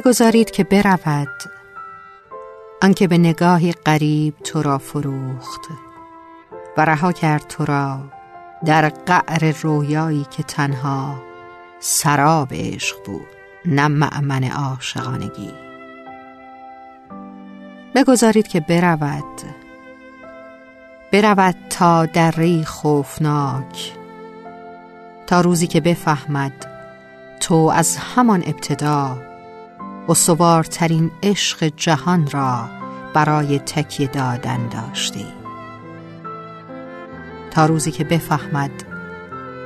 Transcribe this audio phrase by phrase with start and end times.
[0.00, 1.42] بگذارید که برود.
[2.82, 5.60] آنکه به نگاهی قریب تو را فروخت
[6.76, 8.00] و رها کرد تو را
[8.64, 11.22] در قعر رویایی که تنها
[11.80, 13.26] سراب عشق بود
[13.64, 15.52] نه معمن عاشقانگی.
[17.94, 19.42] بگذارید که برود.
[21.12, 23.92] برود تا در ری خوفناک
[25.26, 26.66] تا روزی که بفهمد
[27.40, 29.29] تو از همان ابتدا
[30.14, 32.68] سوارترین عشق جهان را
[33.14, 35.26] برای تکیه دادن داشتی.
[37.50, 38.70] تا روزی که بفهمد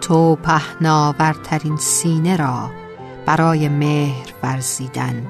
[0.00, 2.70] تو پهناورترین سینه را
[3.26, 5.26] برای مهر ورزیدن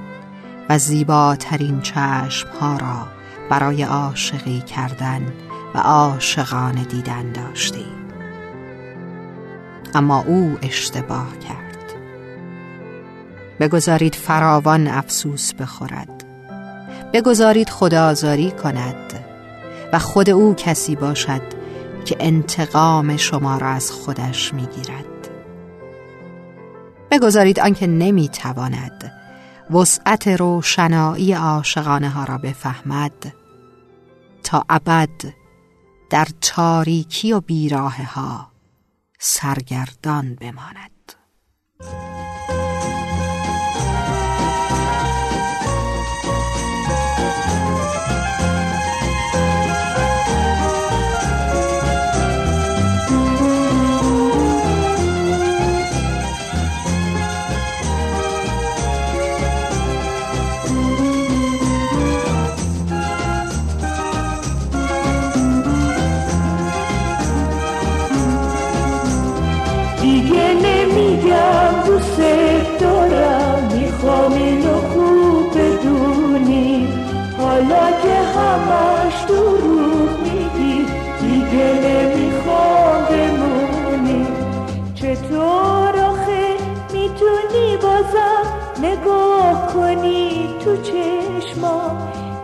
[0.68, 3.06] و زیباترین چشمها را
[3.50, 5.32] برای عاشقی کردن
[5.74, 7.86] و عاشقانه دیدن داشتی.
[9.94, 11.59] اما او اشتباه کرد.
[13.60, 16.24] بگذارید فراوان افسوس بخورد.
[17.12, 19.24] بگذارید خدازاری کند
[19.92, 21.42] و خود او کسی باشد
[22.04, 25.28] که انتقام شما را از خودش می‌گیرد.
[27.10, 29.12] بگذارید آنکه نمی‌تواند
[29.70, 33.34] وسعت روشنایی عاشقانه ها را بفهمد
[34.42, 35.34] تا ابد
[36.10, 38.50] در تاریکی و بیراه ها
[39.18, 40.99] سرگردان بماند.
[70.10, 72.20] دیگه نمیگم دوست
[72.80, 73.68] دارم.
[73.72, 76.88] می‌خوام اینو خوب بدونی.
[77.38, 80.86] حالا که همش دروغ میگی
[81.20, 84.26] دیگه نمی‌خوام بمونی.
[84.94, 86.56] چطور آخه
[86.92, 88.44] می‌تونی بازم
[88.82, 91.80] نگاه کنی تو چشما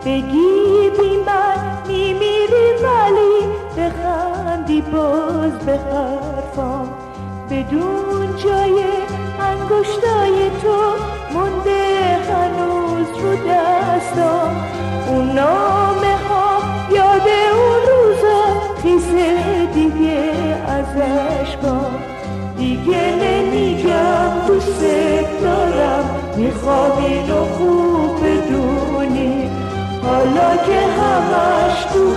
[0.05, 3.47] بگی بی من میمیری ولی
[3.77, 7.06] بخندی باز به حرفام.
[7.49, 8.83] بدون جای
[9.39, 10.77] انگشتای تو
[11.33, 14.55] مونده هنوز رو دستام
[15.07, 16.57] اون نامه ها
[16.91, 18.43] یاد اون روزا
[18.83, 20.33] خیزه دیگه
[20.67, 21.79] ازش با
[22.57, 24.81] دیگه نمیگم دوست
[25.41, 26.05] دارم
[26.37, 29.49] می‌خوام اینو خوب بدونی.
[30.03, 32.15] حالا که همش تو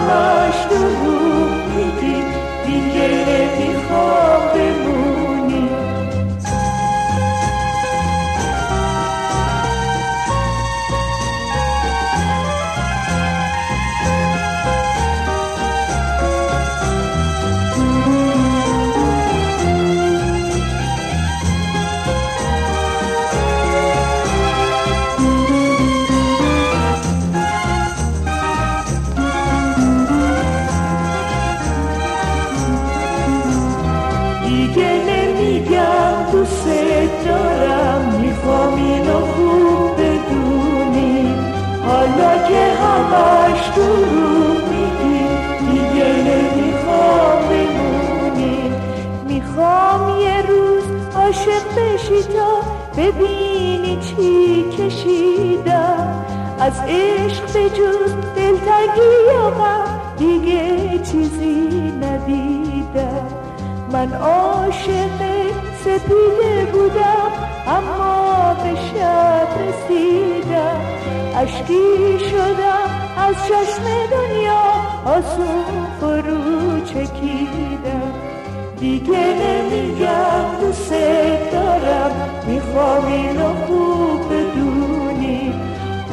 [0.00, 1.19] که همش
[37.24, 41.34] دارم می‌خوام اینو خوب بدونی.
[41.86, 45.20] حالا که همش دروغ میگی
[45.70, 48.72] دیگه نمی‌خوام بمونی.
[49.28, 50.84] می‌خوام یه روز
[51.16, 52.62] عاشق بشی تا
[52.96, 56.24] ببینی چی کشیدم.
[56.60, 59.16] از عشق به جز دلتنگی
[59.60, 59.62] و
[60.18, 63.26] دیگه چیزی ندیدم.
[63.92, 65.20] من عاشق
[65.84, 67.30] سپیده بودم
[67.66, 70.80] اما به شب رسیدم.
[71.36, 72.88] عشقی شدم
[73.18, 74.62] از چشم دنیا
[75.04, 75.64] آسون
[76.00, 78.12] فرو چکیدم.
[78.80, 80.92] دیگه نمیگم دوست
[81.52, 82.10] دارم
[82.46, 85.52] می‌خوام اینو خوب بدونی.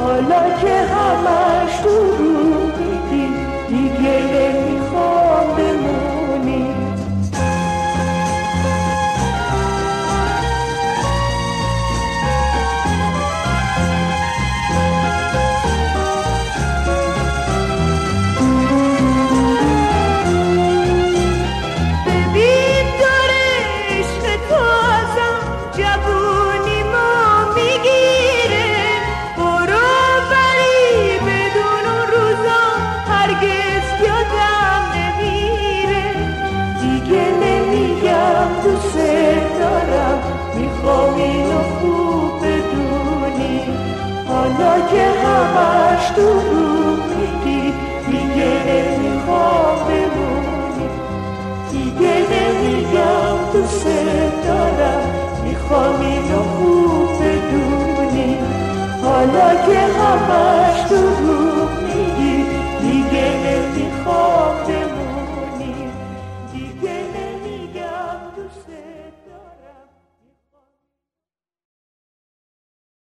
[0.00, 1.88] حالا که همش تو
[2.18, 2.70] رو
[3.68, 6.07] دیگه نمی‌خوام بمونی
[51.70, 53.86] دیگه نمیگم دوست
[54.46, 55.02] دارم.
[55.44, 58.36] می‌خوام اینو خوب بدونی.
[59.02, 59.87] حالا که